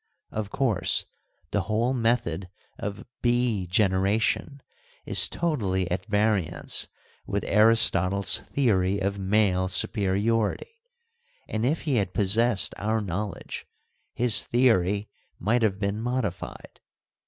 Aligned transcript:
Of 0.31 0.49
course, 0.49 1.05
the 1.51 1.61
whole 1.61 1.93
method 1.93 2.49
of 2.79 3.05
bee 3.21 3.67
generation 3.67 4.63
is 5.05 5.29
totally 5.29 5.91
at 5.91 6.07
variance 6.07 6.87
with 7.27 7.43
Aristotle's 7.43 8.39
theory 8.39 8.97
of 8.97 9.19
male 9.19 9.67
superiority, 9.67 10.81
and 11.47 11.67
if 11.67 11.81
he 11.83 11.97
had 11.97 12.15
possessed 12.15 12.73
our 12.79 12.99
knowledge 12.99 13.67
his 14.15 14.43
theory 14.47 15.07
might 15.39 15.61
have 15.61 15.77
been 15.77 16.01
modified. 16.01 16.79